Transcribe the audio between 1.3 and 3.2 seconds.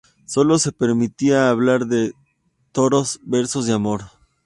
hablar de toros,